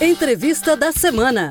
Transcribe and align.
Entrevista 0.00 0.76
da 0.76 0.92
semana 0.92 1.48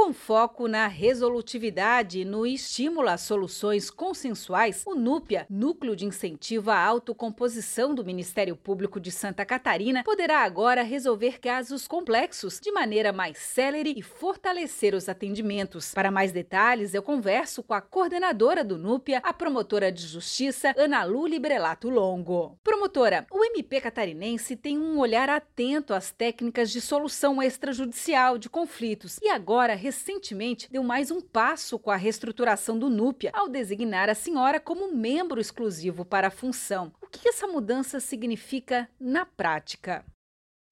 com 0.00 0.14
foco 0.14 0.66
na 0.66 0.86
resolutividade 0.86 2.20
e 2.20 2.24
no 2.24 2.46
estímulo 2.46 3.06
a 3.06 3.18
soluções 3.18 3.90
consensuais, 3.90 4.82
o 4.86 4.94
NUPIA, 4.94 5.46
Núcleo 5.50 5.94
de 5.94 6.06
Incentivo 6.06 6.70
à 6.70 6.82
Autocomposição 6.82 7.94
do 7.94 8.02
Ministério 8.02 8.56
Público 8.56 8.98
de 8.98 9.10
Santa 9.10 9.44
Catarina, 9.44 10.02
poderá 10.02 10.38
agora 10.38 10.82
resolver 10.82 11.38
casos 11.38 11.86
complexos 11.86 12.58
de 12.58 12.72
maneira 12.72 13.12
mais 13.12 13.36
célere 13.36 13.92
e 13.94 14.00
fortalecer 14.00 14.94
os 14.94 15.06
atendimentos. 15.06 15.92
Para 15.92 16.10
mais 16.10 16.32
detalhes, 16.32 16.94
eu 16.94 17.02
converso 17.02 17.62
com 17.62 17.74
a 17.74 17.82
coordenadora 17.82 18.64
do 18.64 18.78
NUPIA, 18.78 19.20
a 19.22 19.34
promotora 19.34 19.92
de 19.92 20.06
justiça, 20.06 20.72
Ana 20.78 21.04
Lu 21.04 21.26
Librelato 21.26 21.90
Longo. 21.90 22.58
Promotora, 22.64 23.26
o 23.30 23.44
MP 23.44 23.82
catarinense 23.82 24.56
tem 24.56 24.78
um 24.78 24.98
olhar 24.98 25.28
atento 25.28 25.92
às 25.92 26.10
técnicas 26.10 26.70
de 26.70 26.80
solução 26.80 27.42
extrajudicial 27.42 28.38
de 28.38 28.48
conflitos 28.48 29.18
e 29.20 29.28
agora 29.28 29.74
recentemente 29.90 30.70
deu 30.70 30.84
mais 30.84 31.10
um 31.10 31.20
passo 31.20 31.76
com 31.76 31.90
a 31.90 31.96
reestruturação 31.96 32.78
do 32.78 32.88
Núpia 32.88 33.32
ao 33.34 33.48
designar 33.48 34.08
a 34.08 34.14
senhora 34.14 34.60
como 34.60 34.94
membro 34.94 35.40
exclusivo 35.40 36.04
para 36.04 36.28
a 36.28 36.30
função. 36.30 36.92
O 37.02 37.08
que 37.08 37.28
essa 37.28 37.48
mudança 37.48 37.98
significa 37.98 38.88
na 39.00 39.26
prática? 39.26 40.04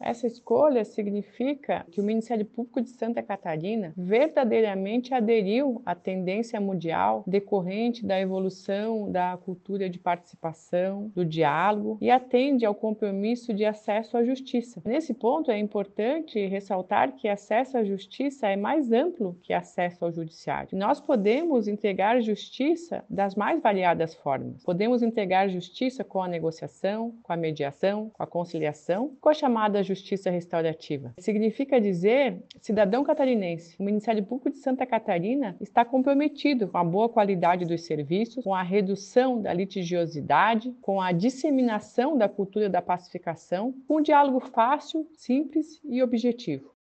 Essa 0.00 0.26
escolha 0.26 0.84
significa 0.84 1.84
que 1.90 2.00
o 2.00 2.04
Ministério 2.04 2.44
Público 2.44 2.80
de 2.80 2.90
Santa 2.90 3.22
Catarina 3.22 3.92
verdadeiramente 3.96 5.12
aderiu 5.12 5.82
à 5.84 5.94
tendência 5.94 6.60
mundial 6.60 7.24
decorrente 7.26 8.06
da 8.06 8.18
evolução 8.20 9.10
da 9.10 9.36
cultura 9.36 9.90
de 9.90 9.98
participação, 9.98 11.10
do 11.14 11.24
diálogo 11.24 11.98
e 12.00 12.10
atende 12.10 12.64
ao 12.64 12.74
compromisso 12.74 13.52
de 13.52 13.64
acesso 13.64 14.16
à 14.16 14.24
justiça. 14.24 14.80
Nesse 14.84 15.12
ponto, 15.12 15.50
é 15.50 15.58
importante 15.58 16.46
ressaltar 16.46 17.16
que 17.16 17.28
acesso 17.28 17.76
à 17.76 17.84
justiça 17.84 18.46
é 18.46 18.56
mais 18.56 18.92
amplo 18.92 19.36
que 19.42 19.52
acesso 19.52 20.04
ao 20.04 20.12
judiciário. 20.12 20.78
Nós 20.78 21.00
podemos 21.00 21.66
entregar 21.66 22.20
justiça 22.20 23.04
das 23.10 23.34
mais 23.34 23.60
variadas 23.60 24.14
formas. 24.14 24.62
Podemos 24.62 25.02
entregar 25.02 25.48
justiça 25.48 26.04
com 26.04 26.22
a 26.22 26.28
negociação, 26.28 27.14
com 27.22 27.32
a 27.32 27.36
mediação, 27.36 28.10
com 28.10 28.22
a 28.22 28.26
conciliação, 28.26 29.16
com 29.20 29.28
a 29.28 29.34
chamada 29.34 29.82
justiça 29.88 30.30
restaurativa. 30.30 31.14
Significa 31.18 31.80
dizer, 31.80 32.42
cidadão 32.60 33.02
catarinense, 33.02 33.74
o 33.78 33.82
Ministério 33.82 34.24
Público 34.24 34.50
de 34.50 34.58
Santa 34.58 34.86
Catarina 34.86 35.56
está 35.60 35.84
comprometido 35.84 36.68
com 36.68 36.78
a 36.78 36.84
boa 36.84 37.08
qualidade 37.08 37.64
dos 37.64 37.84
serviços, 37.84 38.44
com 38.44 38.54
a 38.54 38.62
redução 38.62 39.40
da 39.40 39.52
litigiosidade, 39.52 40.74
com 40.80 41.00
a 41.00 41.12
disseminação 41.12 42.16
da 42.16 42.28
cultura 42.28 42.68
da 42.68 42.82
pacificação, 42.82 43.74
com 43.86 43.96
um 43.96 44.02
diálogo 44.02 44.40
fácil, 44.40 45.06
simples 45.14 45.80
e 45.84 46.02
objetivo. 46.02 46.74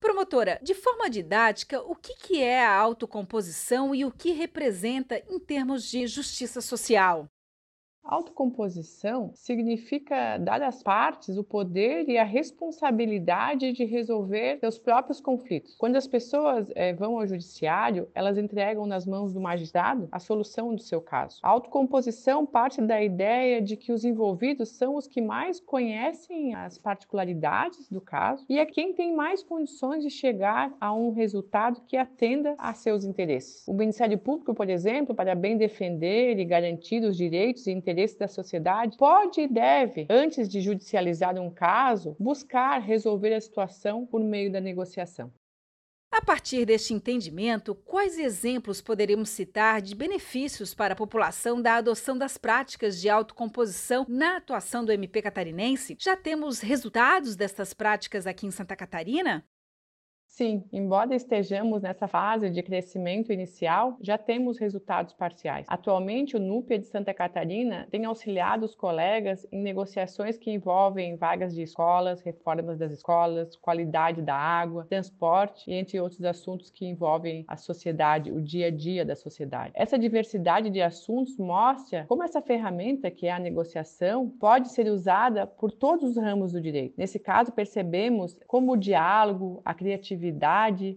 Promotora, 0.00 0.60
de 0.62 0.74
forma 0.74 1.08
didática, 1.08 1.80
o 1.82 1.94
que 1.94 2.42
é 2.42 2.64
a 2.64 2.74
autocomposição 2.76 3.94
e 3.94 4.04
o 4.04 4.12
que 4.12 4.30
representa 4.32 5.22
em 5.28 5.38
termos 5.38 5.90
de 5.90 6.06
justiça 6.06 6.60
social? 6.60 7.28
Autocomposição 8.08 9.32
significa 9.34 10.38
dar 10.38 10.62
às 10.62 10.80
partes 10.80 11.36
o 11.36 11.42
poder 11.42 12.08
e 12.08 12.16
a 12.16 12.22
responsabilidade 12.22 13.72
de 13.72 13.84
resolver 13.84 14.58
seus 14.60 14.78
próprios 14.78 15.20
conflitos. 15.20 15.74
Quando 15.76 15.96
as 15.96 16.06
pessoas 16.06 16.70
é, 16.76 16.92
vão 16.92 17.18
ao 17.18 17.26
judiciário, 17.26 18.08
elas 18.14 18.38
entregam 18.38 18.86
nas 18.86 19.04
mãos 19.04 19.32
do 19.32 19.40
magistrado 19.40 20.08
a 20.12 20.20
solução 20.20 20.72
do 20.72 20.80
seu 20.80 21.00
caso. 21.00 21.40
A 21.42 21.48
autocomposição 21.48 22.46
parte 22.46 22.80
da 22.80 23.02
ideia 23.02 23.60
de 23.60 23.76
que 23.76 23.92
os 23.92 24.04
envolvidos 24.04 24.68
são 24.68 24.94
os 24.94 25.08
que 25.08 25.20
mais 25.20 25.58
conhecem 25.58 26.54
as 26.54 26.78
particularidades 26.78 27.88
do 27.88 28.00
caso 28.00 28.44
e 28.48 28.58
é 28.58 28.64
quem 28.64 28.92
tem 28.92 29.14
mais 29.14 29.42
condições 29.42 30.04
de 30.04 30.10
chegar 30.10 30.72
a 30.80 30.94
um 30.94 31.10
resultado 31.10 31.80
que 31.88 31.96
atenda 31.96 32.54
a 32.56 32.72
seus 32.72 33.04
interesses. 33.04 33.66
O 33.66 33.74
Ministério 33.74 34.16
Público, 34.16 34.54
por 34.54 34.70
exemplo, 34.70 35.12
para 35.14 35.34
bem 35.34 35.56
defender 35.56 36.38
e 36.38 36.44
garantir 36.44 37.02
os 37.02 37.16
direitos 37.16 37.66
e 37.66 37.72
interesses 37.72 37.95
interesse 37.96 38.18
da 38.18 38.28
sociedade, 38.28 38.96
pode 38.98 39.40
e 39.40 39.48
deve, 39.48 40.06
antes 40.10 40.48
de 40.48 40.60
judicializar 40.60 41.38
um 41.40 41.50
caso, 41.50 42.14
buscar 42.20 42.78
resolver 42.78 43.32
a 43.32 43.40
situação 43.40 44.04
por 44.04 44.20
meio 44.20 44.52
da 44.52 44.60
negociação. 44.60 45.32
A 46.12 46.22
partir 46.22 46.64
deste 46.64 46.94
entendimento, 46.94 47.74
quais 47.74 48.18
exemplos 48.18 48.80
poderíamos 48.80 49.28
citar 49.30 49.82
de 49.82 49.94
benefícios 49.94 50.72
para 50.74 50.92
a 50.92 50.96
população 50.96 51.60
da 51.60 51.76
adoção 51.76 52.16
das 52.16 52.38
práticas 52.38 53.00
de 53.00 53.08
autocomposição 53.08 54.06
na 54.08 54.36
atuação 54.36 54.84
do 54.84 54.92
MP 54.92 55.20
catarinense? 55.20 55.96
Já 55.98 56.16
temos 56.16 56.60
resultados 56.60 57.34
destas 57.34 57.74
práticas 57.74 58.26
aqui 58.26 58.46
em 58.46 58.50
Santa 58.50 58.76
Catarina? 58.76 59.44
Sim, 60.36 60.64
embora 60.70 61.14
estejamos 61.14 61.80
nessa 61.80 62.06
fase 62.06 62.50
de 62.50 62.62
crescimento 62.62 63.32
inicial, 63.32 63.96
já 64.02 64.18
temos 64.18 64.58
resultados 64.58 65.14
parciais. 65.14 65.64
Atualmente, 65.66 66.36
o 66.36 66.38
NUPEA 66.38 66.78
de 66.78 66.88
Santa 66.88 67.14
Catarina 67.14 67.88
tem 67.90 68.04
auxiliado 68.04 68.66
os 68.66 68.74
colegas 68.74 69.46
em 69.50 69.62
negociações 69.62 70.36
que 70.36 70.50
envolvem 70.50 71.16
vagas 71.16 71.54
de 71.54 71.62
escolas, 71.62 72.20
reformas 72.20 72.76
das 72.76 72.92
escolas, 72.92 73.56
qualidade 73.56 74.20
da 74.20 74.34
água, 74.34 74.84
transporte 74.90 75.70
e 75.70 75.72
entre 75.72 75.98
outros 75.98 76.22
assuntos 76.22 76.68
que 76.68 76.84
envolvem 76.84 77.46
a 77.48 77.56
sociedade, 77.56 78.30
o 78.30 78.38
dia 78.38 78.66
a 78.66 78.70
dia 78.70 79.06
da 79.06 79.16
sociedade. 79.16 79.72
Essa 79.74 79.98
diversidade 79.98 80.68
de 80.68 80.82
assuntos 80.82 81.38
mostra 81.38 82.04
como 82.06 82.22
essa 82.22 82.42
ferramenta, 82.42 83.10
que 83.10 83.26
é 83.26 83.32
a 83.32 83.38
negociação, 83.38 84.28
pode 84.28 84.68
ser 84.68 84.90
usada 84.90 85.46
por 85.46 85.72
todos 85.72 86.10
os 86.10 86.16
ramos 86.18 86.52
do 86.52 86.60
direito. 86.60 86.92
Nesse 86.98 87.18
caso, 87.18 87.52
percebemos 87.52 88.38
como 88.46 88.72
o 88.72 88.76
diálogo, 88.76 89.62
a 89.64 89.72
criatividade, 89.72 90.25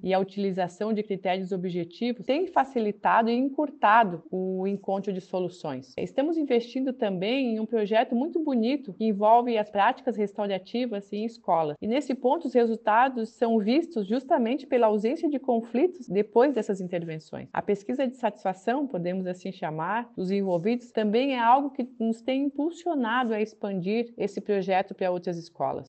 e 0.03 0.13
a 0.13 0.19
utilização 0.19 0.94
de 0.94 1.03
critérios 1.03 1.51
objetivos 1.51 2.25
tem 2.25 2.47
facilitado 2.47 3.29
e 3.29 3.34
encurtado 3.34 4.23
o 4.31 4.67
encontro 4.67 5.12
de 5.12 5.22
soluções. 5.22 5.94
Estamos 5.97 6.38
investindo 6.38 6.94
também 6.94 7.56
em 7.56 7.59
um 7.59 7.66
projeto 7.66 8.16
muito 8.16 8.39
bonito 8.44 8.94
que 8.94 9.06
envolve 9.06 9.57
as 9.57 9.69
práticas 9.69 10.16
restaurativas 10.16 11.12
em 11.12 11.25
escolas. 11.25 11.75
E 11.81 11.88
nesse 11.88 12.13
ponto, 12.16 12.47
os 12.47 12.53
resultados 12.53 13.29
são 13.29 13.59
vistos 13.59 14.07
justamente 14.07 14.66
pela 14.66 14.88
ausência 14.88 15.29
de 15.29 15.39
conflitos 15.39 16.07
depois 16.07 16.53
dessas 16.53 16.81
intervenções. 16.81 17.50
A 17.53 17.62
pesquisa 17.62 18.07
de 18.07 18.16
satisfação, 18.16 18.88
podemos 18.88 19.28
assim 19.28 19.51
chamar, 19.51 20.12
dos 20.16 20.31
envolvidos, 20.31 20.91
também 20.91 21.34
é 21.34 21.39
algo 21.39 21.72
que 21.72 21.88
nos 22.00 22.22
tem 22.22 22.44
impulsionado 22.44 23.34
a 23.34 23.41
expandir 23.41 24.13
esse 24.18 24.41
projeto 24.41 24.94
para 24.94 25.12
outras 25.12 25.38
escolas. 25.38 25.85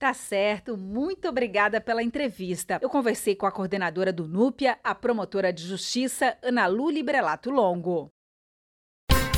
Tá 0.00 0.12
certo, 0.14 0.76
muito 0.78 1.28
obrigada 1.28 1.78
pela 1.78 2.02
entrevista. 2.02 2.78
Eu 2.80 2.88
conversei 2.88 3.36
com 3.36 3.44
a 3.44 3.52
coordenadora 3.52 4.10
do 4.10 4.26
Núpia, 4.26 4.78
a 4.82 4.94
promotora 4.94 5.52
de 5.52 5.68
justiça, 5.68 6.38
Ana 6.42 6.66
Lu 6.66 6.88
Librelato 6.88 7.50
Longo. 7.50 8.10